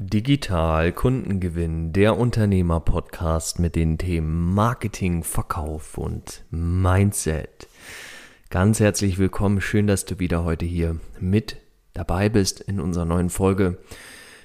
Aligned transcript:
Digital 0.00 0.90
Kundengewinn, 0.90 1.92
der 1.92 2.18
Unternehmer-Podcast 2.18 3.60
mit 3.60 3.76
den 3.76 3.96
Themen 3.96 4.52
Marketing, 4.52 5.22
Verkauf 5.22 5.98
und 5.98 6.42
Mindset. 6.50 7.68
Ganz 8.50 8.80
herzlich 8.80 9.18
willkommen, 9.18 9.60
schön, 9.60 9.86
dass 9.86 10.04
du 10.04 10.18
wieder 10.18 10.42
heute 10.42 10.64
hier 10.64 10.98
mit 11.20 11.58
dabei 11.92 12.28
bist 12.28 12.60
in 12.60 12.80
unserer 12.80 13.04
neuen 13.04 13.30
Folge 13.30 13.78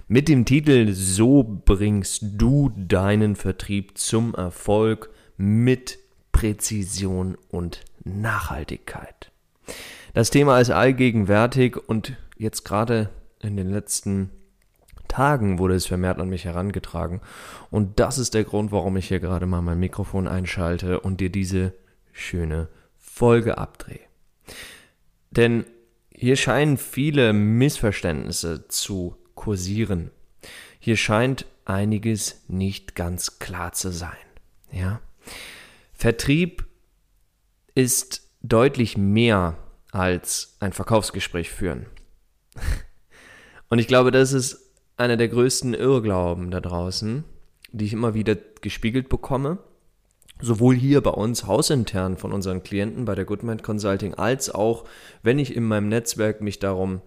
mit 0.07 0.27
dem 0.27 0.45
Titel 0.45 0.93
So 0.93 1.43
bringst 1.65 2.23
du 2.37 2.71
deinen 2.75 3.35
Vertrieb 3.35 3.97
zum 3.97 4.35
Erfolg 4.35 5.09
mit 5.35 5.97
Präzision 6.31 7.35
und 7.49 7.85
Nachhaltigkeit. 8.03 9.31
Das 10.13 10.29
Thema 10.29 10.59
ist 10.59 10.69
allgegenwärtig 10.69 11.75
und 11.75 12.17
jetzt 12.37 12.65
gerade 12.65 13.09
in 13.41 13.57
den 13.57 13.71
letzten 13.71 14.29
Tagen 15.09 15.59
wurde 15.59 15.75
es 15.75 15.87
vermehrt 15.87 16.19
an 16.19 16.29
mich 16.29 16.45
herangetragen. 16.45 17.19
Und 17.69 17.99
das 17.99 18.17
ist 18.17 18.33
der 18.33 18.45
Grund, 18.45 18.71
warum 18.71 18.95
ich 18.95 19.09
hier 19.09 19.19
gerade 19.19 19.45
mal 19.45 19.61
mein 19.61 19.79
Mikrofon 19.79 20.27
einschalte 20.27 21.01
und 21.01 21.19
dir 21.19 21.29
diese 21.29 21.73
schöne 22.13 22.69
Folge 22.97 23.57
abdrehe. 23.57 23.99
Denn 25.31 25.65
hier 26.13 26.37
scheinen 26.37 26.77
viele 26.77 27.33
Missverständnisse 27.33 28.67
zu 28.67 29.17
kursieren. 29.35 30.11
Hier 30.79 30.95
scheint 30.95 31.45
einiges 31.65 32.43
nicht 32.47 32.95
ganz 32.95 33.39
klar 33.39 33.73
zu 33.73 33.91
sein. 33.91 34.17
Ja? 34.71 35.01
Vertrieb 35.93 36.65
ist 37.75 38.27
deutlich 38.41 38.97
mehr 38.97 39.57
als 39.91 40.57
ein 40.59 40.73
Verkaufsgespräch 40.73 41.49
führen. 41.49 41.87
Und 43.69 43.79
ich 43.79 43.87
glaube, 43.87 44.11
das 44.11 44.33
ist 44.33 44.68
einer 44.99 45.17
der 45.17 45.29
größten 45.29 45.73
Irrglauben 45.73 46.51
da 46.51 46.59
draußen, 46.59 47.23
die 47.71 47.85
ich 47.85 47.93
immer 47.93 48.13
wieder 48.13 48.35
gespiegelt 48.61 49.09
bekomme. 49.09 49.59
Sowohl 50.41 50.75
hier 50.75 51.01
bei 51.01 51.11
uns 51.11 51.47
hausintern 51.47 52.17
von 52.17 52.31
unseren 52.31 52.63
Klienten 52.63 53.05
bei 53.05 53.13
der 53.15 53.25
Goodmind 53.25 53.61
Consulting, 53.61 54.13
als 54.13 54.49
auch, 54.49 54.85
wenn 55.21 55.37
ich 55.37 55.55
in 55.55 55.63
meinem 55.65 55.89
Netzwerk 55.89 56.39
mich 56.41 56.59
darum 56.59 56.97
äh, 56.97 56.99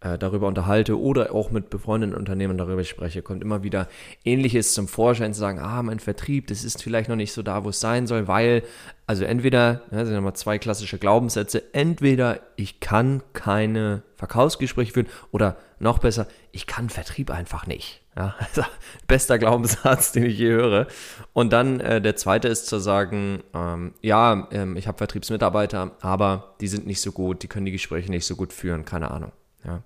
darüber 0.00 0.46
unterhalte 0.46 1.00
oder 1.00 1.34
auch 1.34 1.50
mit 1.50 1.70
befreundeten 1.70 2.14
Unternehmen 2.14 2.58
darüber 2.58 2.84
spreche, 2.84 3.22
kommt 3.22 3.42
immer 3.42 3.62
wieder 3.62 3.88
Ähnliches 4.24 4.74
zum 4.74 4.88
Vorschein 4.88 5.32
zu 5.32 5.40
sagen, 5.40 5.58
ah, 5.58 5.82
mein 5.82 6.00
Vertrieb, 6.00 6.46
das 6.48 6.64
ist 6.64 6.82
vielleicht 6.82 7.08
noch 7.08 7.16
nicht 7.16 7.32
so 7.32 7.42
da, 7.42 7.64
wo 7.64 7.70
es 7.70 7.80
sein 7.80 8.06
soll, 8.06 8.28
weil, 8.28 8.62
also 9.06 9.24
entweder, 9.24 9.82
ja, 9.90 10.04
sind 10.04 10.14
nochmal 10.14 10.36
zwei 10.36 10.58
klassische 10.58 10.98
Glaubenssätze, 10.98 11.74
entweder 11.74 12.40
ich 12.56 12.80
kann 12.80 13.22
keine 13.32 14.02
Verkaufsgespräche 14.16 14.92
führen 14.92 15.08
oder 15.32 15.56
noch 15.78 15.98
besser, 15.98 16.26
ich 16.52 16.66
kann 16.66 16.88
Vertrieb 16.88 17.30
einfach 17.30 17.66
nicht. 17.66 18.02
Ja, 18.16 18.34
also 18.38 18.62
bester 19.06 19.38
Glaubenssatz, 19.38 20.12
den 20.12 20.26
ich 20.26 20.38
je 20.38 20.50
höre. 20.50 20.86
Und 21.32 21.52
dann 21.52 21.80
äh, 21.80 22.00
der 22.00 22.16
zweite 22.16 22.48
ist 22.48 22.66
zu 22.66 22.78
sagen, 22.78 23.42
ähm, 23.54 23.94
ja, 24.00 24.48
ähm, 24.52 24.76
ich 24.76 24.88
habe 24.88 24.98
Vertriebsmitarbeiter, 24.98 25.92
aber 26.00 26.54
die 26.60 26.68
sind 26.68 26.86
nicht 26.86 27.00
so 27.00 27.12
gut, 27.12 27.42
die 27.42 27.48
können 27.48 27.66
die 27.66 27.72
Gespräche 27.72 28.10
nicht 28.10 28.26
so 28.26 28.36
gut 28.36 28.52
führen, 28.52 28.84
keine 28.84 29.10
Ahnung. 29.10 29.32
Ja. 29.66 29.82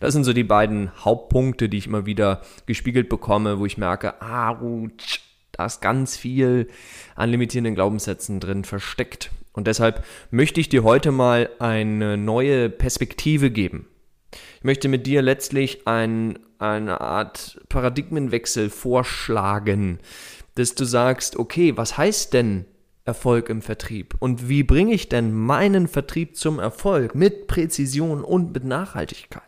Das 0.00 0.14
sind 0.14 0.24
so 0.24 0.32
die 0.32 0.44
beiden 0.44 0.92
Hauptpunkte, 1.04 1.68
die 1.68 1.78
ich 1.78 1.86
immer 1.86 2.06
wieder 2.06 2.42
gespiegelt 2.66 3.08
bekomme, 3.08 3.58
wo 3.58 3.66
ich 3.66 3.78
merke, 3.78 4.20
ah, 4.22 4.60
da 5.52 5.66
ist 5.66 5.80
ganz 5.80 6.16
viel 6.16 6.68
an 7.16 7.30
limitierenden 7.30 7.74
Glaubenssätzen 7.74 8.40
drin 8.40 8.64
versteckt. 8.64 9.30
Und 9.52 9.66
deshalb 9.66 10.04
möchte 10.30 10.60
ich 10.60 10.68
dir 10.68 10.82
heute 10.82 11.12
mal 11.12 11.50
eine 11.58 12.16
neue 12.16 12.70
Perspektive 12.70 13.50
geben. 13.50 13.86
Ich 14.58 14.64
möchte 14.64 14.88
mit 14.88 15.06
dir 15.06 15.22
letztlich 15.22 15.86
ein, 15.86 16.38
eine 16.58 17.00
Art 17.00 17.60
Paradigmenwechsel 17.68 18.70
vorschlagen, 18.70 20.00
dass 20.56 20.74
du 20.74 20.84
sagst, 20.84 21.36
okay, 21.36 21.76
was 21.76 21.96
heißt 21.98 22.32
denn 22.32 22.66
Erfolg 23.04 23.48
im 23.48 23.62
Vertrieb? 23.62 24.14
Und 24.18 24.48
wie 24.48 24.62
bringe 24.62 24.94
ich 24.94 25.08
denn 25.08 25.32
meinen 25.32 25.88
Vertrieb 25.88 26.36
zum 26.36 26.58
Erfolg 26.58 27.14
mit 27.14 27.46
Präzision 27.46 28.24
und 28.24 28.52
mit 28.52 28.64
Nachhaltigkeit? 28.64 29.42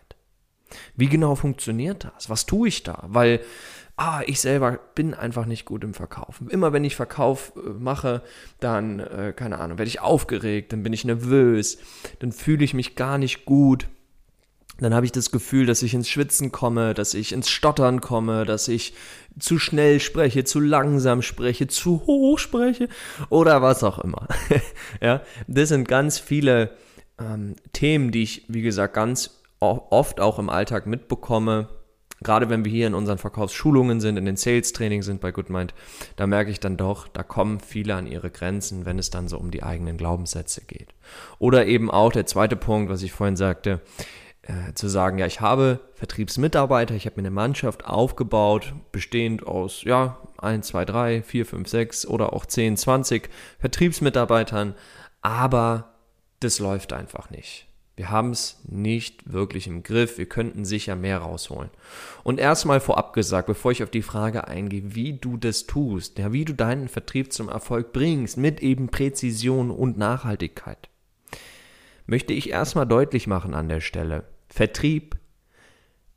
Wie 0.94 1.08
genau 1.08 1.34
funktioniert 1.34 2.04
das? 2.04 2.28
Was 2.28 2.46
tue 2.46 2.68
ich 2.68 2.82
da? 2.82 3.04
Weil 3.06 3.40
ah, 3.96 4.22
ich 4.26 4.40
selber 4.40 4.78
bin 4.94 5.14
einfach 5.14 5.46
nicht 5.46 5.64
gut 5.64 5.82
im 5.84 5.94
Verkaufen. 5.94 6.48
Immer 6.50 6.72
wenn 6.72 6.84
ich 6.84 6.96
Verkauf 6.96 7.52
äh, 7.56 7.70
mache, 7.70 8.22
dann, 8.60 9.00
äh, 9.00 9.32
keine 9.34 9.58
Ahnung, 9.58 9.78
werde 9.78 9.88
ich 9.88 10.00
aufgeregt, 10.00 10.72
dann 10.72 10.82
bin 10.82 10.92
ich 10.92 11.04
nervös, 11.04 11.78
dann 12.18 12.32
fühle 12.32 12.64
ich 12.64 12.74
mich 12.74 12.94
gar 12.94 13.18
nicht 13.18 13.44
gut 13.44 13.88
dann 14.78 14.94
habe 14.94 15.06
ich 15.06 15.12
das 15.12 15.30
Gefühl, 15.30 15.66
dass 15.66 15.82
ich 15.82 15.94
ins 15.94 16.08
Schwitzen 16.08 16.52
komme, 16.52 16.92
dass 16.92 17.14
ich 17.14 17.32
ins 17.32 17.48
Stottern 17.48 18.00
komme, 18.00 18.44
dass 18.44 18.68
ich 18.68 18.94
zu 19.38 19.58
schnell 19.58 20.00
spreche, 20.00 20.44
zu 20.44 20.60
langsam 20.60 21.22
spreche, 21.22 21.66
zu 21.66 22.06
hoch 22.06 22.38
spreche 22.38 22.88
oder 23.30 23.62
was 23.62 23.82
auch 23.84 23.98
immer. 23.98 24.28
ja, 25.00 25.22
das 25.46 25.70
sind 25.70 25.88
ganz 25.88 26.18
viele 26.18 26.72
ähm, 27.18 27.56
Themen, 27.72 28.10
die 28.10 28.22
ich, 28.22 28.44
wie 28.48 28.62
gesagt, 28.62 28.94
ganz 28.94 29.42
oft 29.60 30.20
auch 30.20 30.38
im 30.38 30.50
Alltag 30.50 30.86
mitbekomme. 30.86 31.68
Gerade 32.22 32.48
wenn 32.48 32.64
wir 32.64 32.72
hier 32.72 32.86
in 32.86 32.94
unseren 32.94 33.18
Verkaufsschulungen 33.18 34.00
sind, 34.00 34.16
in 34.16 34.24
den 34.24 34.36
Sales-Training 34.36 35.02
sind 35.02 35.20
bei 35.20 35.32
GoodMind, 35.32 35.74
da 36.16 36.26
merke 36.26 36.50
ich 36.50 36.60
dann 36.60 36.78
doch, 36.78 37.08
da 37.08 37.22
kommen 37.22 37.60
viele 37.60 37.94
an 37.94 38.06
ihre 38.06 38.30
Grenzen, 38.30 38.86
wenn 38.86 38.98
es 38.98 39.10
dann 39.10 39.28
so 39.28 39.38
um 39.38 39.50
die 39.50 39.62
eigenen 39.62 39.98
Glaubenssätze 39.98 40.62
geht. 40.62 40.94
Oder 41.38 41.66
eben 41.66 41.90
auch 41.90 42.12
der 42.12 42.24
zweite 42.24 42.56
Punkt, 42.56 42.90
was 42.90 43.02
ich 43.02 43.12
vorhin 43.12 43.36
sagte, 43.36 43.82
äh, 44.46 44.74
zu 44.74 44.88
sagen, 44.88 45.18
ja, 45.18 45.26
ich 45.26 45.40
habe 45.40 45.80
Vertriebsmitarbeiter, 45.94 46.94
ich 46.94 47.06
habe 47.06 47.16
mir 47.16 47.26
eine 47.26 47.34
Mannschaft 47.34 47.84
aufgebaut, 47.84 48.74
bestehend 48.92 49.46
aus, 49.46 49.82
ja, 49.82 50.18
1, 50.38 50.68
2, 50.68 50.84
3, 50.84 51.22
4, 51.22 51.46
5, 51.46 51.68
6 51.68 52.06
oder 52.06 52.32
auch 52.32 52.46
10, 52.46 52.76
20 52.76 53.28
Vertriebsmitarbeitern, 53.58 54.74
aber 55.20 55.94
das 56.40 56.58
läuft 56.58 56.92
einfach 56.92 57.30
nicht. 57.30 57.66
Wir 57.96 58.10
haben 58.10 58.30
es 58.30 58.60
nicht 58.68 59.32
wirklich 59.32 59.66
im 59.66 59.82
Griff. 59.82 60.18
Wir 60.18 60.26
könnten 60.26 60.66
sicher 60.66 60.96
mehr 60.96 61.18
rausholen. 61.18 61.70
Und 62.22 62.38
erstmal 62.38 62.78
vorab 62.78 63.14
gesagt, 63.14 63.46
bevor 63.46 63.72
ich 63.72 63.82
auf 63.82 63.90
die 63.90 64.02
Frage 64.02 64.46
eingehe, 64.46 64.94
wie 64.94 65.14
du 65.14 65.38
das 65.38 65.66
tust, 65.66 66.18
ja, 66.18 66.30
wie 66.30 66.44
du 66.44 66.52
deinen 66.52 66.88
Vertrieb 66.88 67.32
zum 67.32 67.48
Erfolg 67.48 67.94
bringst, 67.94 68.36
mit 68.36 68.60
eben 68.60 68.90
Präzision 68.90 69.70
und 69.70 69.96
Nachhaltigkeit, 69.96 70.90
möchte 72.06 72.34
ich 72.34 72.50
erstmal 72.50 72.86
deutlich 72.86 73.26
machen 73.26 73.54
an 73.54 73.70
der 73.70 73.80
Stelle, 73.80 74.24
Vertrieb 74.56 75.18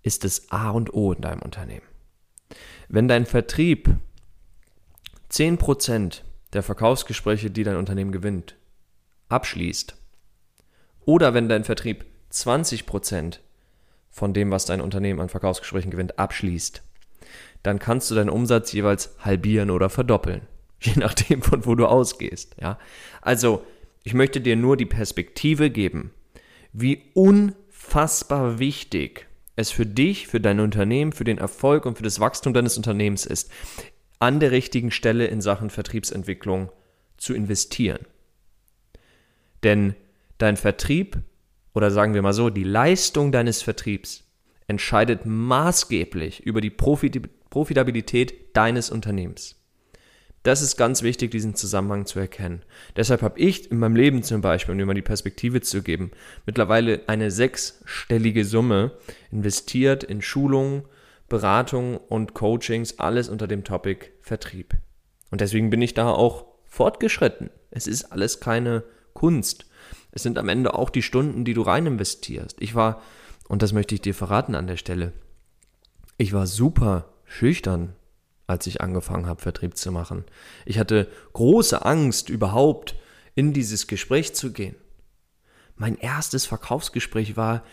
ist 0.01 0.23
das 0.23 0.49
A 0.49 0.69
und 0.69 0.93
O 0.93 1.11
in 1.11 1.19
deinem 1.21 1.41
Unternehmen. 1.41 1.85
Wenn 2.87 3.09
dein 3.09 3.25
Vertrieb 3.25 3.89
10% 5.29 6.21
der 6.53 6.63
Verkaufsgespräche, 6.63 7.51
die 7.51 7.63
dein 7.63 7.75
Unternehmen 7.75 8.13
gewinnt, 8.13 8.55
abschließt, 9.27 9.97
oder 11.01 11.33
wenn 11.33 11.49
dein 11.49 11.65
Vertrieb 11.65 12.05
20% 12.31 13.39
von 14.09 14.33
dem, 14.33 14.51
was 14.51 14.63
dein 14.63 14.79
Unternehmen 14.79 15.19
an 15.19 15.27
Verkaufsgesprächen 15.27 15.91
gewinnt, 15.91 16.17
abschließt, 16.17 16.81
dann 17.61 17.77
kannst 17.77 18.09
du 18.09 18.15
deinen 18.15 18.29
Umsatz 18.29 18.71
jeweils 18.71 19.17
halbieren 19.19 19.69
oder 19.69 19.89
verdoppeln, 19.89 20.43
je 20.79 20.93
nachdem, 20.95 21.41
von 21.41 21.65
wo 21.65 21.75
du 21.75 21.87
ausgehst. 21.87 22.55
Ja? 22.61 22.79
Also, 23.21 23.65
ich 24.03 24.13
möchte 24.13 24.39
dir 24.39 24.55
nur 24.55 24.77
die 24.77 24.85
Perspektive 24.85 25.69
geben, 25.69 26.11
wie 26.71 27.11
un 27.13 27.53
unfassbar 27.79 28.59
wichtig 28.59 29.25
es 29.55 29.71
für 29.71 29.85
dich, 29.85 30.27
für 30.27 30.39
dein 30.39 30.59
Unternehmen, 30.59 31.11
für 31.11 31.23
den 31.25 31.37
Erfolg 31.37 31.85
und 31.85 31.97
für 31.97 32.03
das 32.03 32.19
Wachstum 32.19 32.53
deines 32.53 32.77
Unternehmens 32.77 33.25
ist, 33.25 33.51
an 34.19 34.39
der 34.39 34.51
richtigen 34.51 34.91
Stelle 34.91 35.27
in 35.27 35.41
Sachen 35.41 35.69
Vertriebsentwicklung 35.69 36.71
zu 37.17 37.33
investieren. 37.33 38.05
Denn 39.63 39.95
dein 40.37 40.55
Vertrieb 40.55 41.17
oder 41.73 41.91
sagen 41.91 42.13
wir 42.13 42.21
mal 42.21 42.33
so, 42.33 42.49
die 42.49 42.63
Leistung 42.63 43.33
deines 43.33 43.61
Vertriebs 43.61 44.23
entscheidet 44.67 45.25
maßgeblich 45.25 46.45
über 46.45 46.61
die 46.61 46.69
Profitabilität 46.69 48.55
deines 48.55 48.89
Unternehmens. 48.89 49.58
Das 50.43 50.61
ist 50.61 50.77
ganz 50.77 51.03
wichtig, 51.03 51.31
diesen 51.31 51.55
Zusammenhang 51.55 52.05
zu 52.05 52.19
erkennen. 52.19 52.63
Deshalb 52.95 53.21
habe 53.21 53.39
ich 53.39 53.71
in 53.71 53.79
meinem 53.79 53.95
Leben 53.95 54.23
zum 54.23 54.41
Beispiel, 54.41 54.71
um 54.71 54.77
dir 54.77 54.85
mal 54.85 54.93
die 54.93 55.01
Perspektive 55.01 55.61
zu 55.61 55.81
geben, 55.81 56.11
mittlerweile 56.45 57.01
eine 57.07 57.29
sechsstellige 57.29 58.45
Summe 58.45 58.91
investiert 59.31 60.03
in 60.03 60.21
Schulungen, 60.21 60.83
Beratungen 61.27 61.97
und 61.97 62.33
Coachings, 62.33 62.99
alles 62.99 63.27
unter 63.27 63.47
dem 63.47 63.63
Topic 63.63 64.07
Vertrieb. 64.21 64.75
Und 65.29 65.41
deswegen 65.41 65.69
bin 65.69 65.81
ich 65.81 65.93
da 65.93 66.09
auch 66.09 66.45
fortgeschritten. 66.65 67.49
Es 67.69 67.85
ist 67.85 68.05
alles 68.05 68.39
keine 68.39 68.83
Kunst. 69.13 69.65
Es 70.11 70.23
sind 70.23 70.37
am 70.37 70.49
Ende 70.49 70.73
auch 70.73 70.89
die 70.89 71.01
Stunden, 71.01 71.43
die 71.43 71.53
du 71.53 71.61
rein 71.61 71.85
investierst. 71.85 72.57
Ich 72.61 72.75
war, 72.75 73.01
und 73.47 73.61
das 73.61 73.73
möchte 73.73 73.93
ich 73.93 74.01
dir 74.01 74.13
verraten 74.13 74.55
an 74.55 74.67
der 74.67 74.77
Stelle, 74.77 75.11
ich 76.17 76.33
war 76.33 76.47
super 76.47 77.13
schüchtern 77.25 77.95
als 78.49 78.67
ich 78.67 78.81
angefangen 78.81 79.27
habe, 79.27 79.41
Vertrieb 79.41 79.77
zu 79.77 79.91
machen. 79.91 80.25
Ich 80.65 80.79
hatte 80.79 81.07
große 81.33 81.85
Angst, 81.85 82.29
überhaupt 82.29 82.95
in 83.35 83.53
dieses 83.53 83.87
Gespräch 83.87 84.33
zu 84.33 84.51
gehen. 84.51 84.75
mein 85.75 85.97
erstes 85.97 86.45
Verkaufsgespräch 86.45 87.37
war, 87.37 87.63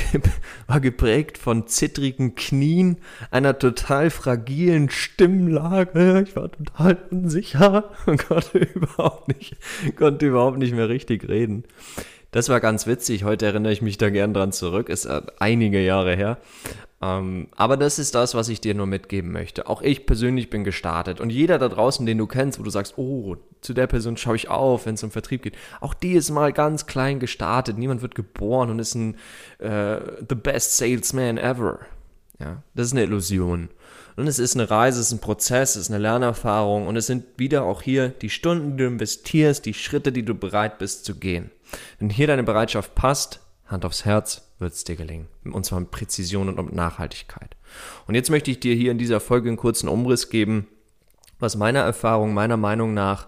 war 0.66 0.80
geprägt 0.80 1.38
von 1.38 1.66
zittrigen 1.66 2.34
Knien, 2.34 2.98
einer 3.30 3.58
total 3.58 4.10
fragilen 4.10 4.90
Stimmlage. 4.90 6.24
Ich 6.26 6.36
war 6.36 6.52
total 6.52 6.98
unsicher 7.10 7.90
und 8.04 8.26
konnte 8.28 8.58
überhaupt 8.58 9.28
nicht, 9.28 9.56
konnte 9.96 10.26
überhaupt 10.26 10.58
nicht 10.58 10.74
mehr 10.74 10.90
richtig 10.90 11.26
reden. 11.28 11.64
Das 12.36 12.50
war 12.50 12.60
ganz 12.60 12.86
witzig. 12.86 13.24
Heute 13.24 13.46
erinnere 13.46 13.72
ich 13.72 13.80
mich 13.80 13.96
da 13.96 14.10
gern 14.10 14.34
dran 14.34 14.52
zurück. 14.52 14.90
Ist 14.90 15.08
einige 15.38 15.82
Jahre 15.82 16.14
her. 16.14 16.36
Ähm, 17.00 17.48
aber 17.56 17.78
das 17.78 17.98
ist 17.98 18.14
das, 18.14 18.34
was 18.34 18.50
ich 18.50 18.60
dir 18.60 18.74
nur 18.74 18.84
mitgeben 18.84 19.32
möchte. 19.32 19.68
Auch 19.68 19.80
ich 19.80 20.04
persönlich 20.04 20.50
bin 20.50 20.62
gestartet. 20.62 21.18
Und 21.18 21.30
jeder 21.30 21.58
da 21.58 21.70
draußen, 21.70 22.04
den 22.04 22.18
du 22.18 22.26
kennst, 22.26 22.58
wo 22.58 22.62
du 22.62 22.68
sagst, 22.68 22.98
oh, 22.98 23.36
zu 23.62 23.72
der 23.72 23.86
Person 23.86 24.18
schaue 24.18 24.36
ich 24.36 24.50
auf, 24.50 24.84
wenn 24.84 24.96
es 24.96 25.02
um 25.02 25.10
Vertrieb 25.10 25.44
geht, 25.44 25.56
auch 25.80 25.94
die 25.94 26.12
ist 26.12 26.28
mal 26.28 26.52
ganz 26.52 26.84
klein 26.84 27.20
gestartet. 27.20 27.78
Niemand 27.78 28.02
wird 28.02 28.14
geboren 28.14 28.68
und 28.68 28.80
ist 28.80 28.94
ein 28.96 29.16
äh, 29.58 29.96
the 30.28 30.34
best 30.34 30.76
salesman 30.76 31.38
ever. 31.38 31.78
Ja, 32.38 32.62
das 32.74 32.88
ist 32.88 32.92
eine 32.92 33.04
Illusion. 33.04 33.70
Und 34.16 34.26
es 34.26 34.38
ist 34.38 34.56
eine 34.56 34.70
Reise, 34.70 35.00
es 35.00 35.08
ist 35.08 35.12
ein 35.12 35.20
Prozess, 35.20 35.70
es 35.70 35.82
ist 35.82 35.90
eine 35.90 35.98
Lernerfahrung 35.98 36.86
und 36.86 36.96
es 36.96 37.06
sind 37.06 37.24
wieder 37.36 37.64
auch 37.64 37.82
hier 37.82 38.08
die 38.08 38.30
Stunden, 38.30 38.76
die 38.76 38.84
du 38.84 38.88
investierst, 38.88 39.64
die 39.64 39.74
Schritte, 39.74 40.12
die 40.12 40.24
du 40.24 40.34
bereit 40.34 40.78
bist 40.78 41.04
zu 41.04 41.14
gehen. 41.16 41.50
Wenn 41.98 42.10
hier 42.10 42.26
deine 42.26 42.42
Bereitschaft 42.42 42.94
passt, 42.94 43.40
Hand 43.66 43.84
aufs 43.84 44.04
Herz, 44.04 44.42
wird 44.58 44.72
es 44.72 44.84
dir 44.84 44.96
gelingen. 44.96 45.28
Und 45.44 45.66
zwar 45.66 45.80
mit 45.80 45.90
Präzision 45.90 46.48
und 46.48 46.64
mit 46.64 46.74
Nachhaltigkeit. 46.74 47.56
Und 48.06 48.14
jetzt 48.14 48.30
möchte 48.30 48.50
ich 48.50 48.60
dir 48.60 48.74
hier 48.74 48.92
in 48.92 48.98
dieser 48.98 49.20
Folge 49.20 49.48
einen 49.48 49.56
kurzen 49.56 49.88
Umriss 49.88 50.30
geben, 50.30 50.68
was 51.38 51.56
meiner 51.56 51.80
Erfahrung, 51.80 52.32
meiner 52.32 52.56
Meinung 52.56 52.94
nach 52.94 53.26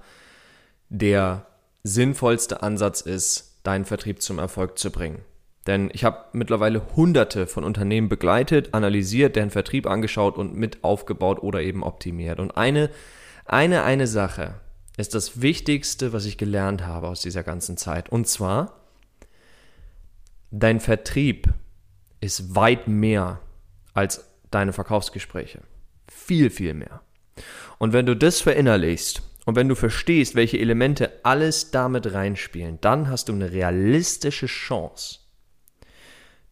der 0.88 1.46
sinnvollste 1.82 2.62
Ansatz 2.62 3.00
ist, 3.00 3.58
deinen 3.62 3.84
Vertrieb 3.84 4.22
zum 4.22 4.38
Erfolg 4.38 4.78
zu 4.78 4.90
bringen. 4.90 5.22
Denn 5.69 5.91
ich 5.93 6.03
habe 6.03 6.25
mittlerweile 6.32 6.82
hunderte 6.97 7.47
von 7.47 7.62
Unternehmen 7.62 8.09
begleitet, 8.09 8.75
analysiert, 8.75 9.37
deren 9.37 9.50
Vertrieb 9.50 9.87
angeschaut 9.87 10.37
und 10.37 10.56
mit 10.56 10.82
aufgebaut 10.82 11.41
oder 11.41 11.62
eben 11.62 11.85
optimiert. 11.85 12.41
Und 12.41 12.56
eine, 12.56 12.91
eine, 13.44 13.85
eine 13.85 14.09
Sache, 14.09 14.55
ist 14.99 15.15
das 15.15 15.41
Wichtigste, 15.41 16.12
was 16.12 16.25
ich 16.25 16.37
gelernt 16.37 16.85
habe 16.85 17.06
aus 17.06 17.20
dieser 17.20 17.44
ganzen 17.44 17.76
Zeit. 17.76 18.09
Und 18.09 18.26
zwar, 18.26 18.81
dein 20.50 20.81
Vertrieb 20.81 21.49
ist 22.21 22.56
weit 22.56 22.88
mehr 22.88 23.41
als 23.94 24.29
deine 24.50 24.73
Verkaufsgespräche. 24.73 25.61
Viel, 26.11 26.50
viel 26.50 26.75
mehr. 26.75 27.00
Und 27.79 27.93
wenn 27.93 28.06
du 28.06 28.17
das 28.17 28.41
verinnerlichst 28.41 29.23
und 29.47 29.55
wenn 29.55 29.69
du 29.69 29.76
verstehst, 29.76 30.35
welche 30.35 30.59
Elemente 30.59 31.12
alles 31.23 31.71
damit 31.71 32.12
reinspielen, 32.12 32.79
dann 32.81 33.09
hast 33.09 33.29
du 33.29 33.35
eine 33.35 33.53
realistische 33.53 34.47
Chance, 34.47 35.21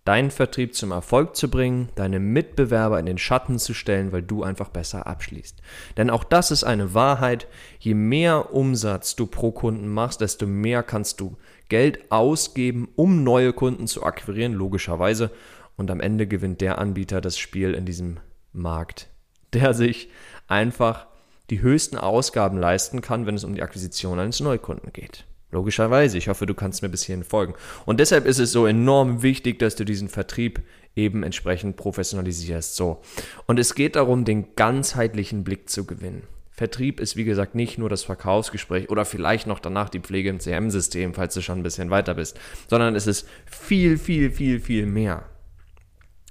deinen 0.07 0.31
Vertrieb 0.31 0.75
zum 0.75 0.93
Erfolg 0.93 1.37
zu 1.37 1.51
bringen, 1.51 1.91
deine 1.97 2.21
Mitbewerber 2.21 2.99
in 2.99 3.07
den 3.07 3.19
Schatten 3.19 3.59
zu 3.59 3.75
stellen, 3.75 4.13
weil 4.13 4.23
du 4.23 4.45
einfach 4.45 4.69
besser 4.69 5.07
abschließt. 5.07 5.61
Denn 5.97 6.11
auch 6.11 6.25
das 6.25 6.51
ist 6.51 6.65
eine 6.65 6.95
Wahrheit. 6.95 7.49
Je 7.81 7.95
mehr 7.95 8.55
Umsatz 8.55 9.17
du 9.17 9.27
pro 9.27 9.51
Kunden 9.51 9.89
machst, 9.89 10.21
desto 10.21 10.47
mehr 10.47 10.83
kannst 10.85 11.21
du 11.21 11.37
Geld 11.69 12.11
ausgeben, 12.13 12.89
um 12.95 13.25
neue 13.25 13.53
Kunden 13.53 13.89
zu 13.89 14.05
akquirieren, 14.05 14.53
logischerweise. 14.53 15.31
Und 15.77 15.91
am 15.91 16.01
Ende 16.01 16.29
gewinnt 16.29 16.61
der 16.61 16.79
Anbieter 16.79 17.21
das 17.21 17.37
Spiel 17.37 17.75
in 17.75 17.85
diesem 17.85 18.19
Markt, 18.53 19.09
der 19.53 19.75
sich 19.75 20.09
einfach 20.47 21.09
die 21.51 21.61
höchsten 21.61 21.99
Ausgaben 21.99 22.59
leisten 22.59 23.01
kann, 23.01 23.27
wenn 23.27 23.35
es 23.35 23.45
um 23.45 23.55
die 23.55 23.63
Akquisition 23.63 24.21
eines 24.21 24.41
Neukunden 24.41 24.93
geht. 24.93 25.25
Logischerweise. 25.51 26.19
Ich 26.19 26.29
hoffe, 26.29 26.47
du 26.47 26.55
kannst 26.55 26.83
mir 26.83 26.89
bis 26.89 27.05
hierhin 27.05 27.25
folgen. 27.25 27.55
Und 27.85 28.01
deshalb 28.01 28.27
ist 28.27 28.39
es 28.39 28.53
so 28.53 28.67
enorm 28.67 29.23
wichtig, 29.23 29.59
dass 29.59 29.77
du 29.77 29.85
diesen 29.85 30.09
Vertrieb 30.09 30.63
eben 30.97 31.23
entsprechend 31.23 31.77
professionalisierst. 31.77 32.75
So. 32.75 33.01
Und 33.47 33.59
es 33.59 33.75
geht 33.75 33.97
darum, 33.97 34.25
den 34.25 34.55
ganzheitlichen 34.57 35.45
Blick 35.45 35.71
zu 35.71 35.87
gewinnen. 35.87 36.23
Vertrieb 36.51 37.01
ist, 37.01 37.17
wie 37.17 37.25
gesagt, 37.25 37.55
nicht 37.55 37.77
nur 37.77 37.91
das 37.91 38.03
Verkaufsgespräch 38.03 38.89
oder 38.89 39.05
vielleicht 39.05 39.47
noch 39.47 39.61
danach 39.61 39.91
die 39.91 40.01
Pflege 40.01 40.31
im 40.31 40.41
CM-System, 40.41 41.13
falls 41.13 41.35
du 41.35 41.43
schon 41.43 41.59
ein 41.61 41.63
bisschen 41.63 41.91
weiter 41.91 42.15
bist, 42.15 42.41
sondern 42.69 42.97
es 42.97 43.07
ist 43.07 43.29
viel, 43.45 43.99
viel, 43.99 44.31
viel, 44.31 44.59
viel 44.59 44.87
mehr. 44.87 45.29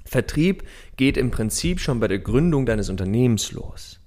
Vertrieb 0.04 0.64
geht 0.98 1.18
im 1.18 1.30
Prinzip 1.30 1.80
schon 1.80 2.00
bei 2.00 2.08
der 2.08 2.18
Gründung 2.18 2.66
deines 2.66 2.90
Unternehmens 2.90 3.52
los 3.52 4.00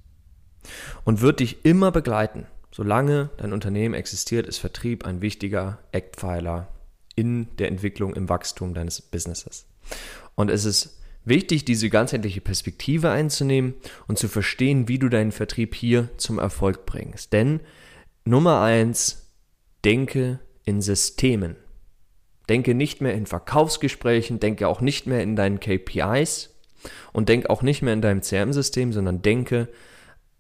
und 1.05 1.21
wird 1.21 1.39
dich 1.39 1.65
immer 1.65 1.93
begleiten. 1.93 2.47
Solange 2.71 3.31
dein 3.39 3.53
Unternehmen 3.53 3.95
existiert, 3.95 4.47
ist 4.47 4.59
Vertrieb 4.59 5.07
ein 5.07 5.21
wichtiger 5.21 5.79
Eckpfeiler 5.93 6.69
in 7.17 7.49
der 7.57 7.69
Entwicklung, 7.69 8.15
im 8.15 8.29
Wachstum 8.29 8.75
deines 8.75 9.01
Businesses. 9.03 9.67
Und 10.35 10.51
es 10.51 10.65
ist 10.65 11.01
wichtig, 11.25 11.65
diese 11.65 11.91
ganzheitliche 11.91 12.41
Perspektive 12.41 13.11
einzunehmen 13.11 13.75
und 14.07 14.19
zu 14.19 14.29
verstehen, 14.29 14.89
wie 14.89 14.99
du 14.99 15.09
deinen 15.09 15.33
Vertrieb 15.33 15.75
hier 15.75 16.09
zum 16.17 16.39
Erfolg 16.39 16.87
bringst. 16.87 17.33
Denn 17.33 17.61
Nummer 18.25 18.61
eins, 18.61 19.33
denke 19.85 20.41
in 20.65 20.81
Systemen. 20.83 21.57
Denke 22.49 22.75
nicht 22.75 23.01
mehr 23.01 23.15
in 23.15 23.27
Verkaufsgesprächen, 23.27 24.41
denke 24.41 24.69
auch 24.69 24.81
nicht 24.81 25.07
mehr 25.07 25.23
in 25.23 25.37
deinen 25.37 25.61
KPIs 25.61 26.55
und 27.13 27.29
denke 27.29 27.51
auch 27.51 27.63
nicht 27.63 27.83
mehr 27.83 27.93
in 27.93 28.03
deinem 28.03 28.23
CRM-System, 28.23 28.93
sondern 28.93 29.23
denke 29.23 29.69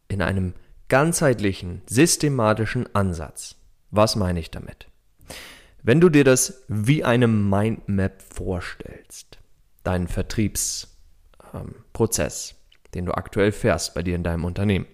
in 0.08 0.22
einem 0.22 0.54
ganzheitlichen, 0.88 1.82
systematischen 1.86 2.92
Ansatz. 2.94 3.56
Was 3.90 4.16
meine 4.16 4.40
ich 4.40 4.50
damit? 4.50 4.86
Wenn 5.82 6.00
du 6.00 6.08
dir 6.08 6.24
das 6.24 6.64
wie 6.68 7.04
eine 7.04 7.28
Mindmap 7.28 8.22
vorstellst, 8.22 9.38
deinen 9.84 10.08
Vertriebsprozess, 10.08 12.50
ähm, 12.50 12.56
den 12.94 13.06
du 13.06 13.12
aktuell 13.12 13.52
fährst 13.52 13.94
bei 13.94 14.02
dir 14.02 14.16
in 14.16 14.24
deinem 14.24 14.44
Unternehmen, 14.44 14.86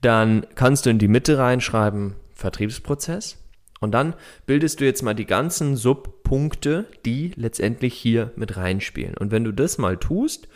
dann 0.00 0.46
kannst 0.54 0.86
du 0.86 0.90
in 0.90 0.98
die 0.98 1.08
Mitte 1.08 1.38
reinschreiben 1.38 2.14
Vertriebsprozess 2.32 3.36
und 3.80 3.92
dann 3.92 4.14
bildest 4.46 4.80
du 4.80 4.84
jetzt 4.84 5.02
mal 5.02 5.14
die 5.14 5.26
ganzen 5.26 5.76
Subpunkte, 5.76 6.86
die 7.04 7.32
letztendlich 7.36 7.94
hier 7.94 8.32
mit 8.36 8.56
reinspielen. 8.56 9.16
Und 9.16 9.30
wenn 9.30 9.44
du 9.44 9.52
das 9.52 9.78
mal 9.78 9.96
tust, 9.96 10.48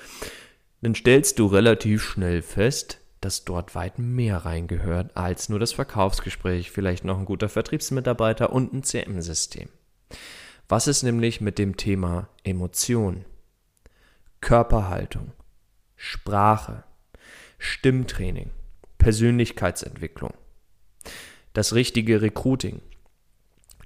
dann 0.83 0.95
stellst 0.95 1.39
du 1.39 1.47
relativ 1.47 2.03
schnell 2.03 2.43
fest, 2.43 3.01
dass 3.25 3.45
dort 3.45 3.75
weit 3.75 3.99
mehr 3.99 4.39
reingehört 4.39 5.17
als 5.17 5.49
nur 5.49 5.59
das 5.59 5.73
Verkaufsgespräch, 5.73 6.71
vielleicht 6.71 7.05
noch 7.05 7.19
ein 7.19 7.25
guter 7.25 7.49
Vertriebsmitarbeiter 7.49 8.53
und 8.53 8.73
ein 8.73 8.83
CM-System. 8.83 9.69
Was 10.69 10.87
ist 10.87 11.03
nämlich 11.03 11.41
mit 11.41 11.59
dem 11.59 11.77
Thema 11.77 12.29
Emotion, 12.43 13.25
Körperhaltung, 14.41 15.33
Sprache, 15.97 16.85
Stimmtraining, 17.59 18.51
Persönlichkeitsentwicklung, 18.99 20.35
das 21.55 21.75
richtige 21.75 22.21
Recruiting, 22.21 22.83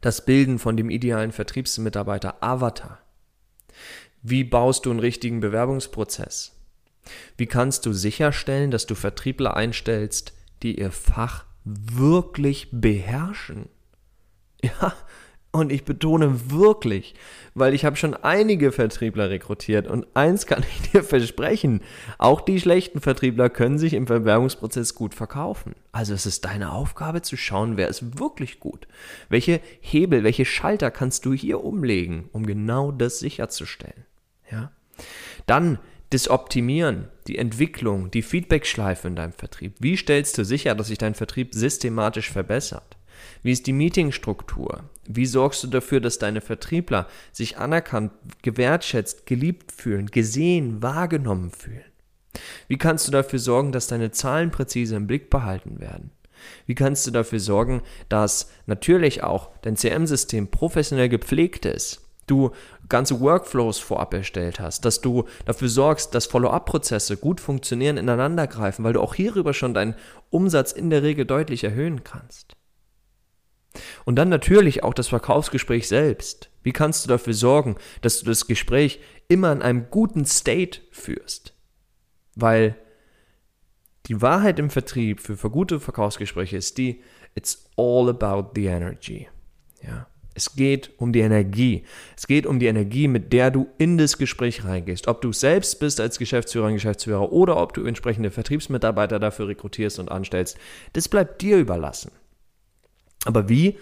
das 0.01 0.25
Bilden 0.25 0.59
von 0.59 0.77
dem 0.77 0.91
idealen 0.91 1.33
Vertriebsmitarbeiter 1.33 2.43
Avatar. 2.43 3.01
Wie 4.23 4.45
baust 4.45 4.87
du 4.87 4.91
einen 4.91 5.01
richtigen 5.01 5.41
Bewerbungsprozess? 5.41 6.58
Wie 7.37 7.47
kannst 7.47 7.87
du 7.87 7.93
sicherstellen, 7.93 8.71
dass 8.71 8.87
du 8.87 8.95
Vertriebler 8.95 9.57
einstellst, 9.57 10.33
die 10.63 10.79
ihr 10.79 10.91
Fach 10.91 11.45
wirklich 11.65 12.69
beherrschen? 12.73 13.69
Ja, 14.61 14.93
und 15.51 15.73
ich 15.73 15.85
betone 15.85 16.51
wirklich, 16.51 17.15
weil 17.55 17.73
ich 17.73 17.85
habe 17.87 17.97
schon 17.97 18.15
einige 18.15 18.71
Vertriebler 18.71 19.31
rekrutiert 19.31 19.87
und 19.89 20.07
eins 20.15 20.47
kann 20.47 20.63
ich 20.63 20.91
dir 20.93 21.03
versprechen, 21.03 21.81
auch 22.19 22.43
die 22.43 22.61
schlechten 22.61 23.01
Vertriebler 23.01 23.49
können 23.49 23.79
sich 23.79 23.95
im 23.95 24.05
Bewerbungsprozess 24.05 24.95
gut 24.95 25.15
verkaufen. 25.15 25.75
Also 25.91 26.13
es 26.13 26.27
ist 26.27 26.45
deine 26.45 26.73
Aufgabe 26.73 27.23
zu 27.23 27.37
schauen, 27.37 27.77
wer 27.79 27.89
ist 27.89 28.19
wirklich 28.19 28.61
gut. 28.61 28.87
Welche 29.31 29.61
Hebel, 29.81 30.23
welche 30.23 30.45
Schalter 30.45 30.91
kannst 30.91 31.25
du 31.25 31.33
hier 31.33 31.65
umlegen, 31.65 32.29
um 32.33 32.45
genau 32.45 32.93
das 32.93 33.19
sicherzustellen. 33.19 34.05
Ja? 34.51 34.71
Dann 35.47 35.79
das 36.11 36.29
Optimieren, 36.29 37.09
die 37.27 37.39
Entwicklung, 37.39 38.11
die 38.11 38.23
Feedbackschleife 38.23 39.09
in 39.09 39.17
deinem 39.17 39.33
Vertrieb. 39.33 39.75
Wie 39.81 39.97
stellst 39.97 40.39
du 40.39 40.45
sicher, 40.45 40.75
dass 40.75 40.89
sich 40.89 40.99
dein 40.99 41.15
Vertrieb 41.15 41.55
systematisch 41.55 42.31
verbessert? 42.31 42.97
Wie 43.43 43.53
ist 43.53 43.67
die 43.67 43.73
Meetingstruktur? 43.73 44.85
Wie 45.07 45.27
sorgst 45.27 45.63
du 45.63 45.67
dafür, 45.67 46.01
dass 46.01 46.19
deine 46.19 46.41
Vertriebler 46.41 47.09
sich 47.33 47.59
anerkannt, 47.59 48.13
gewertschätzt, 48.43 49.27
geliebt 49.27 49.73
fühlen, 49.73 50.07
gesehen, 50.07 50.83
wahrgenommen 50.83 51.51
fühlen? 51.51 51.85
Wie 52.69 52.79
kannst 52.79 53.09
du 53.09 53.13
dafür 53.13 53.39
sorgen, 53.39 53.73
dass 53.73 53.87
deine 53.87 54.11
Zahlen 54.11 54.51
präzise 54.51 54.97
im 54.97 55.07
Blick 55.07 55.31
behalten 55.31 55.81
werden? 55.81 56.11
Wie 56.67 56.75
kannst 56.75 57.07
du 57.07 57.11
dafür 57.11 57.41
sorgen, 57.41 57.83
dass 58.09 58.51
natürlich 58.67 59.23
auch 59.25 59.51
dein 59.63 59.77
CM-System 59.77 60.49
professionell 60.49 61.09
gepflegt 61.09 61.67
ist? 61.67 62.08
Du 62.31 62.53
ganze 62.89 63.21
Workflows 63.21 63.79
vorab 63.79 64.15
erstellt 64.15 64.61
hast, 64.61 64.85
dass 64.85 65.01
du 65.01 65.25
dafür 65.45 65.69
sorgst, 65.69 66.15
dass 66.15 66.27
Follow-up-Prozesse 66.27 67.17
gut 67.17 67.41
funktionieren, 67.41 67.97
ineinandergreifen, 67.97 68.85
weil 68.85 68.93
du 68.93 69.01
auch 69.01 69.15
hierüber 69.15 69.55
schon 69.55 69.75
deinen 69.75 69.95
Umsatz 70.31 70.73
in 70.73 70.91
der 70.91 71.03
Regel 71.03 71.25
deutlich 71.25 71.65
erhöhen 71.65 72.05
kannst. 72.05 72.57
Und 74.05 74.17
dann 74.17 74.29
natürlich 74.29 74.83
auch 74.83 74.95
das 74.95 75.09
Verkaufsgespräch 75.09 75.89
selbst. 75.89 76.51
Wie 76.63 76.73
kannst 76.73 77.05
du 77.05 77.09
dafür 77.09 77.35
sorgen, 77.35 77.77
dass 78.01 78.21
du 78.21 78.27
das 78.27 78.47
Gespräch 78.47 79.01
immer 79.29 79.53
in 79.53 79.63
einem 79.63 79.91
guten 79.91 80.25
State 80.25 80.81
führst? 80.91 81.55
Weil 82.35 82.77
die 84.07 84.23
Wahrheit 84.23 84.59
im 84.59 84.71
Vertrieb 84.71 85.21
für, 85.21 85.37
gute 85.51 85.81
Verkaufsgespräche 85.81 86.57
ist 86.57 86.79
die, 86.79 87.03
it's 87.35 87.69
all 87.77 88.09
about 88.09 88.53
the 88.55 88.67
energy. 88.67 89.29
Ja. 89.83 90.07
Es 90.39 90.55
geht 90.55 90.93
um 90.99 91.13
die 91.13 91.19
Energie. 91.19 91.83
Es 92.17 92.29
geht 92.29 92.47
um 92.47 92.61
die 92.61 92.67
Energie, 92.67 93.09
mit 93.09 93.33
der 93.33 93.51
du 93.51 93.67
in 93.77 93.99
das 93.99 94.19
Gespräch 94.19 94.65
reingehst. 94.65 95.09
Ob 95.09 95.21
du 95.21 95.33
selbst 95.33 95.81
bist 95.81 95.99
als 95.99 96.17
Geschäftsführerin, 96.17 96.75
Geschäftsführer 96.75 97.33
oder 97.33 97.57
ob 97.57 97.75
du 97.75 97.85
entsprechende 97.85 98.31
Vertriebsmitarbeiter 98.31 99.19
dafür 99.19 99.49
rekrutierst 99.49 99.99
und 99.99 100.13
anstellst, 100.13 100.57
das 100.93 101.09
bleibt 101.09 101.43
dir 101.43 101.59
überlassen. 101.59 102.13
Aber 103.25 103.49
wie 103.49 103.79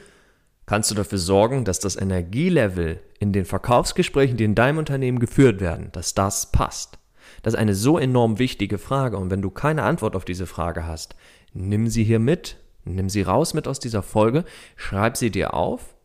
kannst 0.64 0.90
du 0.90 0.94
dafür 0.94 1.18
sorgen, 1.18 1.66
dass 1.66 1.78
das 1.78 1.94
Energielevel 1.94 3.00
in 3.18 3.34
den 3.34 3.44
Verkaufsgesprächen, 3.44 4.38
die 4.38 4.44
in 4.44 4.54
deinem 4.54 4.78
Unternehmen 4.78 5.18
geführt 5.18 5.60
werden, 5.60 5.90
dass 5.92 6.14
das 6.14 6.52
passt? 6.52 6.98
Das 7.42 7.52
ist 7.52 7.60
eine 7.60 7.74
so 7.74 7.98
enorm 7.98 8.38
wichtige 8.38 8.78
Frage 8.78 9.18
und 9.18 9.30
wenn 9.30 9.42
du 9.42 9.50
keine 9.50 9.82
Antwort 9.82 10.16
auf 10.16 10.24
diese 10.24 10.46
Frage 10.46 10.86
hast, 10.86 11.16
nimm 11.52 11.88
sie 11.88 12.04
hier 12.04 12.18
mit, 12.18 12.56
nimm 12.86 13.10
sie 13.10 13.20
raus 13.20 13.52
mit 13.52 13.68
aus 13.68 13.78
dieser 13.78 14.02
Folge, 14.02 14.46
schreib 14.74 15.18
sie 15.18 15.30
dir 15.30 15.52
auf 15.52 15.95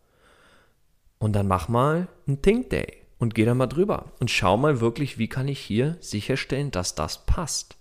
und 1.21 1.33
dann 1.33 1.47
mach 1.47 1.67
mal 1.67 2.07
ein 2.27 2.41
Think 2.41 2.71
Day 2.71 3.03
und 3.19 3.35
geh 3.35 3.45
da 3.45 3.53
mal 3.53 3.67
drüber 3.67 4.11
und 4.19 4.31
schau 4.31 4.57
mal 4.57 4.81
wirklich, 4.81 5.19
wie 5.19 5.27
kann 5.27 5.47
ich 5.47 5.59
hier 5.59 5.97
sicherstellen, 6.01 6.71
dass 6.71 6.95
das 6.95 7.27
passt. 7.27 7.77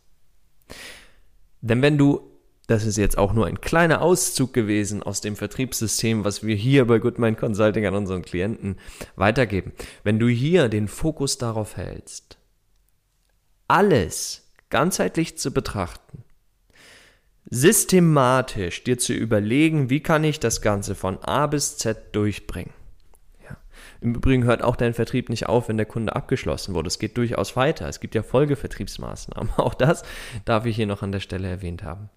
Denn 1.62 1.80
wenn 1.80 1.96
du, 1.96 2.20
das 2.66 2.84
ist 2.84 2.98
jetzt 2.98 3.16
auch 3.16 3.32
nur 3.32 3.46
ein 3.46 3.62
kleiner 3.62 4.02
Auszug 4.02 4.52
gewesen 4.52 5.02
aus 5.02 5.22
dem 5.22 5.36
Vertriebssystem, 5.36 6.22
was 6.22 6.44
wir 6.44 6.54
hier 6.54 6.86
bei 6.86 6.98
Goodmind 6.98 7.38
Consulting 7.38 7.86
an 7.86 7.94
unseren 7.94 8.20
Klienten 8.20 8.76
weitergeben, 9.16 9.72
wenn 10.04 10.18
du 10.18 10.28
hier 10.28 10.68
den 10.68 10.86
Fokus 10.86 11.38
darauf 11.38 11.78
hältst, 11.78 12.36
alles 13.68 14.50
ganzheitlich 14.68 15.38
zu 15.38 15.50
betrachten, 15.50 16.24
systematisch 17.48 18.84
dir 18.84 18.98
zu 18.98 19.14
überlegen, 19.14 19.88
wie 19.88 20.00
kann 20.00 20.24
ich 20.24 20.40
das 20.40 20.60
Ganze 20.60 20.94
von 20.94 21.18
A 21.22 21.46
bis 21.46 21.78
Z 21.78 22.14
durchbringen, 22.14 22.74
im 24.00 24.14
Übrigen 24.14 24.44
hört 24.44 24.62
auch 24.62 24.76
dein 24.76 24.94
Vertrieb 24.94 25.28
nicht 25.28 25.48
auf, 25.48 25.68
wenn 25.68 25.76
der 25.76 25.86
Kunde 25.86 26.16
abgeschlossen 26.16 26.74
wurde. 26.74 26.88
Es 26.88 26.98
geht 26.98 27.16
durchaus 27.16 27.56
weiter. 27.56 27.88
Es 27.88 28.00
gibt 28.00 28.14
ja 28.14 28.22
Folgevertriebsmaßnahmen. 28.22 29.52
Auch 29.56 29.74
das 29.74 30.02
darf 30.44 30.66
ich 30.66 30.76
hier 30.76 30.86
noch 30.86 31.02
an 31.02 31.12
der 31.12 31.20
Stelle 31.20 31.48
erwähnt 31.48 31.82
haben. 31.82 32.08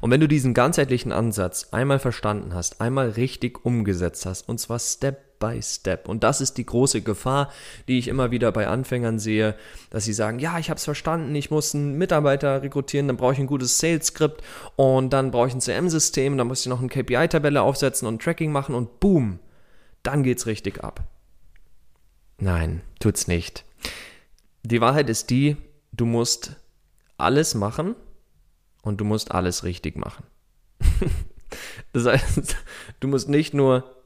Und 0.00 0.10
wenn 0.10 0.20
du 0.20 0.26
diesen 0.26 0.54
ganzheitlichen 0.54 1.12
Ansatz 1.12 1.68
einmal 1.70 2.00
verstanden 2.00 2.54
hast, 2.54 2.80
einmal 2.80 3.10
richtig 3.10 3.64
umgesetzt 3.64 4.26
hast, 4.26 4.48
und 4.48 4.58
zwar 4.58 4.80
Step 4.80 5.38
by 5.38 5.62
Step, 5.62 6.08
und 6.08 6.24
das 6.24 6.40
ist 6.40 6.58
die 6.58 6.66
große 6.66 7.02
Gefahr, 7.02 7.50
die 7.86 7.98
ich 7.98 8.08
immer 8.08 8.32
wieder 8.32 8.50
bei 8.50 8.66
Anfängern 8.66 9.20
sehe, 9.20 9.54
dass 9.90 10.04
sie 10.04 10.12
sagen, 10.12 10.40
ja, 10.40 10.58
ich 10.58 10.70
habe 10.70 10.78
es 10.78 10.84
verstanden, 10.84 11.34
ich 11.36 11.52
muss 11.52 11.72
einen 11.74 11.96
Mitarbeiter 11.96 12.62
rekrutieren, 12.62 13.06
dann 13.06 13.16
brauche 13.16 13.34
ich 13.34 13.38
ein 13.38 13.46
gutes 13.46 13.78
Sales-Skript 13.78 14.42
und 14.74 15.12
dann 15.12 15.30
brauche 15.30 15.46
ich 15.46 15.54
ein 15.54 15.60
CM-System, 15.60 16.36
dann 16.36 16.48
muss 16.48 16.62
ich 16.62 16.66
noch 16.66 16.80
eine 16.80 16.88
KPI-Tabelle 16.88 17.62
aufsetzen 17.62 18.08
und 18.08 18.20
Tracking 18.20 18.50
machen 18.50 18.74
und 18.74 18.98
boom, 18.98 19.38
dann 20.02 20.22
geht's 20.22 20.46
richtig 20.46 20.82
ab. 20.82 21.08
Nein, 22.38 22.82
tut's 22.98 23.26
nicht. 23.26 23.64
Die 24.62 24.80
Wahrheit 24.80 25.10
ist 25.10 25.30
die, 25.30 25.56
du 25.92 26.06
musst 26.06 26.56
alles 27.18 27.54
machen 27.54 27.94
und 28.82 29.00
du 29.00 29.04
musst 29.04 29.32
alles 29.32 29.64
richtig 29.64 29.96
machen. 29.96 30.24
das 31.92 32.06
heißt, 32.06 32.56
du 33.00 33.08
musst 33.08 33.28
nicht 33.28 33.54
nur 33.54 33.96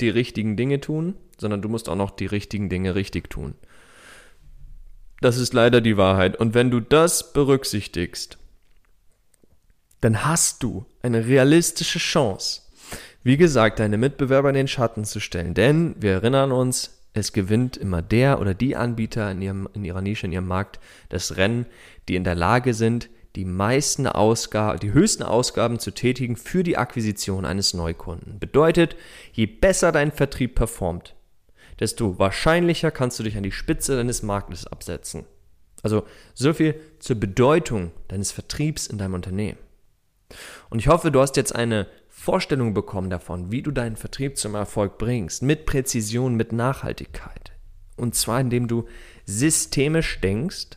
die 0.00 0.08
richtigen 0.08 0.56
Dinge 0.56 0.80
tun, 0.80 1.14
sondern 1.38 1.62
du 1.62 1.68
musst 1.68 1.88
auch 1.88 1.96
noch 1.96 2.10
die 2.10 2.26
richtigen 2.26 2.68
Dinge 2.68 2.94
richtig 2.94 3.30
tun. 3.30 3.54
Das 5.20 5.38
ist 5.38 5.54
leider 5.54 5.80
die 5.80 5.96
Wahrheit. 5.96 6.36
Und 6.36 6.54
wenn 6.54 6.70
du 6.70 6.80
das 6.80 7.32
berücksichtigst, 7.32 8.38
dann 10.00 10.24
hast 10.24 10.62
du 10.62 10.86
eine 11.02 11.26
realistische 11.26 11.98
Chance, 11.98 12.62
wie 13.26 13.36
gesagt, 13.36 13.80
deine 13.80 13.98
Mitbewerber 13.98 14.50
in 14.50 14.54
den 14.54 14.68
Schatten 14.68 15.04
zu 15.04 15.18
stellen. 15.18 15.52
Denn 15.52 15.96
wir 15.98 16.12
erinnern 16.12 16.52
uns, 16.52 17.02
es 17.12 17.32
gewinnt 17.32 17.76
immer 17.76 18.00
der 18.00 18.40
oder 18.40 18.54
die 18.54 18.76
Anbieter 18.76 19.28
in, 19.32 19.42
ihrem, 19.42 19.68
in 19.74 19.84
ihrer 19.84 20.00
Nische, 20.00 20.26
in 20.26 20.32
ihrem 20.32 20.46
Markt 20.46 20.78
das 21.08 21.36
Rennen, 21.36 21.66
die 22.08 22.14
in 22.14 22.22
der 22.22 22.36
Lage 22.36 22.72
sind, 22.72 23.10
die 23.34 23.44
meisten 23.44 24.06
Ausgaben, 24.06 24.78
die 24.78 24.92
höchsten 24.92 25.24
Ausgaben 25.24 25.80
zu 25.80 25.90
tätigen 25.90 26.36
für 26.36 26.62
die 26.62 26.76
Akquisition 26.76 27.44
eines 27.44 27.74
Neukunden. 27.74 28.38
Bedeutet, 28.38 28.94
je 29.32 29.46
besser 29.46 29.90
dein 29.90 30.12
Vertrieb 30.12 30.54
performt, 30.54 31.16
desto 31.80 32.20
wahrscheinlicher 32.20 32.92
kannst 32.92 33.18
du 33.18 33.24
dich 33.24 33.36
an 33.36 33.42
die 33.42 33.50
Spitze 33.50 33.96
deines 33.96 34.22
Marktes 34.22 34.68
absetzen. 34.68 35.24
Also 35.82 36.06
so 36.32 36.54
viel 36.54 36.78
zur 37.00 37.16
Bedeutung 37.16 37.90
deines 38.06 38.30
Vertriebs 38.30 38.86
in 38.86 38.98
deinem 38.98 39.14
Unternehmen. 39.14 39.58
Und 40.70 40.78
ich 40.78 40.86
hoffe, 40.86 41.10
du 41.10 41.20
hast 41.20 41.36
jetzt 41.36 41.54
eine 41.54 41.88
Vorstellung 42.26 42.74
bekommen 42.74 43.08
davon, 43.08 43.52
wie 43.52 43.62
du 43.62 43.70
deinen 43.70 43.94
Vertrieb 43.94 44.36
zum 44.36 44.56
Erfolg 44.56 44.98
bringst, 44.98 45.42
mit 45.42 45.64
Präzision, 45.64 46.34
mit 46.34 46.50
Nachhaltigkeit. 46.50 47.52
Und 47.96 48.16
zwar 48.16 48.40
indem 48.40 48.66
du 48.66 48.86
systemisch 49.26 50.20
denkst, 50.20 50.70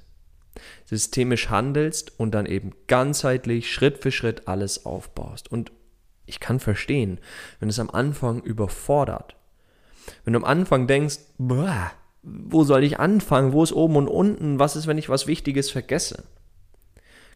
systemisch 0.85 1.49
handelst 1.49 2.19
und 2.19 2.35
dann 2.35 2.45
eben 2.45 2.73
ganzheitlich 2.85 3.73
Schritt 3.73 3.97
für 3.97 4.11
Schritt 4.11 4.47
alles 4.47 4.85
aufbaust. 4.85 5.51
Und 5.51 5.71
ich 6.27 6.39
kann 6.39 6.59
verstehen, 6.59 7.19
wenn 7.59 7.69
es 7.69 7.79
am 7.79 7.89
Anfang 7.89 8.43
überfordert. 8.43 9.35
Wenn 10.25 10.33
du 10.33 10.39
am 10.41 10.45
Anfang 10.45 10.85
denkst, 10.85 11.17
boah, 11.39 11.91
wo 12.21 12.63
soll 12.63 12.83
ich 12.83 12.99
anfangen? 12.99 13.53
Wo 13.53 13.63
ist 13.63 13.73
oben 13.73 13.95
und 13.95 14.07
unten? 14.07 14.59
Was 14.59 14.75
ist, 14.75 14.85
wenn 14.85 14.99
ich 14.99 15.09
was 15.09 15.25
Wichtiges 15.25 15.71
vergesse? 15.71 16.25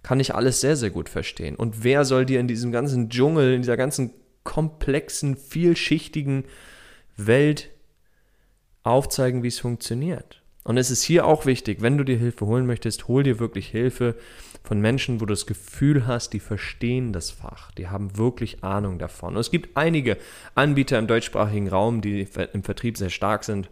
Kann 0.03 0.19
ich 0.19 0.35
alles 0.35 0.61
sehr, 0.61 0.75
sehr 0.75 0.89
gut 0.89 1.09
verstehen. 1.09 1.55
Und 1.55 1.83
wer 1.83 2.05
soll 2.05 2.25
dir 2.25 2.39
in 2.39 2.47
diesem 2.47 2.71
ganzen 2.71 3.09
Dschungel, 3.09 3.53
in 3.53 3.61
dieser 3.61 3.77
ganzen 3.77 4.11
komplexen, 4.43 5.37
vielschichtigen 5.37 6.43
Welt 7.15 7.69
aufzeigen, 8.83 9.41
wie 9.43 9.47
es 9.47 9.59
funktioniert? 9.59 10.41
Und 10.65 10.77
es 10.77 10.91
ist 10.91 11.03
hier 11.03 11.25
auch 11.25 11.45
wichtig, 11.45 11.81
wenn 11.81 11.97
du 11.97 12.05
dir 12.05 12.17
Hilfe 12.17 12.45
holen 12.45 12.65
möchtest, 12.65 13.07
hol 13.07 13.23
dir 13.23 13.39
wirklich 13.39 13.67
Hilfe 13.67 14.15
von 14.63 14.79
Menschen, 14.79 15.19
wo 15.19 15.25
du 15.25 15.33
das 15.33 15.45
Gefühl 15.45 16.07
hast, 16.07 16.31
die 16.31 16.39
verstehen 16.39 17.11
das 17.11 17.31
Fach, 17.31 17.71
die 17.71 17.89
haben 17.89 18.17
wirklich 18.17 18.63
Ahnung 18.63 18.97
davon. 18.97 19.35
Und 19.35 19.41
es 19.41 19.51
gibt 19.51 19.75
einige 19.75 20.17
Anbieter 20.55 20.99
im 20.99 21.07
deutschsprachigen 21.07 21.67
Raum, 21.67 21.99
die 21.99 22.27
im 22.53 22.63
Vertrieb 22.63 22.97
sehr 22.97 23.09
stark 23.09 23.43
sind, 23.43 23.69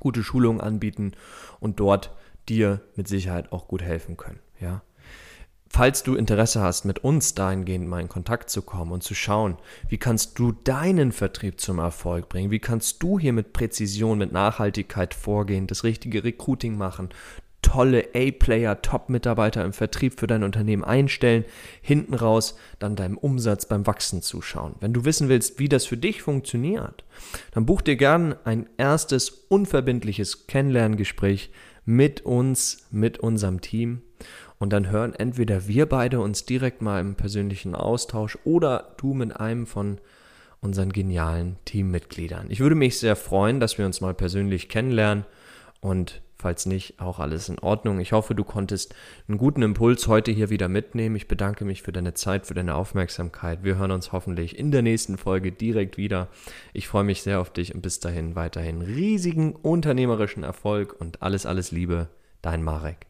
gute 0.00 0.24
Schulungen 0.24 0.60
anbieten 0.60 1.12
und 1.60 1.78
dort 1.78 2.10
dir 2.48 2.80
mit 2.96 3.06
Sicherheit 3.06 3.52
auch 3.52 3.68
gut 3.68 3.82
helfen 3.82 4.16
können. 4.16 4.40
Ja, 4.60 4.82
Falls 5.72 6.02
du 6.02 6.16
Interesse 6.16 6.60
hast, 6.60 6.84
mit 6.84 7.04
uns 7.04 7.34
dahingehend 7.34 7.88
mal 7.88 8.00
in 8.00 8.08
Kontakt 8.08 8.50
zu 8.50 8.60
kommen 8.60 8.90
und 8.90 9.04
zu 9.04 9.14
schauen, 9.14 9.56
wie 9.88 9.98
kannst 9.98 10.36
du 10.38 10.50
deinen 10.50 11.12
Vertrieb 11.12 11.60
zum 11.60 11.78
Erfolg 11.78 12.28
bringen, 12.28 12.50
wie 12.50 12.58
kannst 12.58 13.00
du 13.04 13.20
hier 13.20 13.32
mit 13.32 13.52
Präzision, 13.52 14.18
mit 14.18 14.32
Nachhaltigkeit 14.32 15.14
vorgehen, 15.14 15.68
das 15.68 15.84
richtige 15.84 16.24
Recruiting 16.24 16.76
machen, 16.76 17.10
tolle 17.62 18.08
A-Player, 18.16 18.82
Top-Mitarbeiter 18.82 19.64
im 19.64 19.72
Vertrieb 19.72 20.18
für 20.18 20.26
dein 20.26 20.42
Unternehmen 20.42 20.82
einstellen, 20.82 21.44
hinten 21.82 22.14
raus 22.14 22.56
dann 22.80 22.96
deinem 22.96 23.16
Umsatz 23.16 23.66
beim 23.66 23.86
Wachsen 23.86 24.22
zuschauen. 24.22 24.74
Wenn 24.80 24.92
du 24.92 25.04
wissen 25.04 25.28
willst, 25.28 25.60
wie 25.60 25.68
das 25.68 25.86
für 25.86 25.96
dich 25.96 26.20
funktioniert, 26.20 27.04
dann 27.52 27.64
buch 27.64 27.80
dir 27.80 27.94
gern 27.94 28.34
ein 28.44 28.68
erstes 28.76 29.30
unverbindliches 29.30 30.48
Kennenlerngespräch 30.48 31.52
mit 31.84 32.22
uns, 32.22 32.88
mit 32.90 33.18
unserem 33.18 33.60
Team 33.60 34.02
und 34.60 34.72
dann 34.72 34.90
hören 34.90 35.14
entweder 35.14 35.66
wir 35.66 35.86
beide 35.86 36.20
uns 36.20 36.44
direkt 36.44 36.82
mal 36.82 37.00
im 37.00 37.16
persönlichen 37.16 37.74
Austausch 37.74 38.38
oder 38.44 38.94
du 38.98 39.14
mit 39.14 39.34
einem 39.40 39.66
von 39.66 39.98
unseren 40.60 40.92
genialen 40.92 41.56
Teammitgliedern. 41.64 42.46
Ich 42.50 42.60
würde 42.60 42.76
mich 42.76 42.98
sehr 42.98 43.16
freuen, 43.16 43.58
dass 43.58 43.78
wir 43.78 43.86
uns 43.86 44.00
mal 44.00 44.14
persönlich 44.14 44.68
kennenlernen 44.68 45.24
und 45.80 46.20
falls 46.36 46.66
nicht, 46.66 47.00
auch 47.00 47.18
alles 47.18 47.48
in 47.48 47.58
Ordnung. 47.58 48.00
Ich 48.00 48.12
hoffe, 48.12 48.34
du 48.34 48.44
konntest 48.44 48.94
einen 49.28 49.38
guten 49.38 49.62
Impuls 49.62 50.08
heute 50.08 50.30
hier 50.30 50.50
wieder 50.50 50.68
mitnehmen. 50.68 51.16
Ich 51.16 51.28
bedanke 51.28 51.64
mich 51.64 51.82
für 51.82 51.92
deine 51.92 52.14
Zeit, 52.14 52.46
für 52.46 52.54
deine 52.54 52.74
Aufmerksamkeit. 52.74 53.62
Wir 53.62 53.76
hören 53.76 53.90
uns 53.90 54.12
hoffentlich 54.12 54.58
in 54.58 54.70
der 54.70 54.82
nächsten 54.82 55.18
Folge 55.18 55.52
direkt 55.52 55.96
wieder. 55.96 56.28
Ich 56.72 56.88
freue 56.88 57.04
mich 57.04 57.22
sehr 57.22 57.40
auf 57.40 57.50
dich 57.52 57.74
und 57.74 57.82
bis 57.82 58.00
dahin 58.00 58.34
weiterhin 58.36 58.82
riesigen 58.82 59.54
unternehmerischen 59.54 60.42
Erfolg 60.42 60.98
und 60.98 61.22
alles, 61.22 61.46
alles 61.46 61.72
Liebe. 61.72 62.08
Dein 62.42 62.62
Marek. 62.62 63.09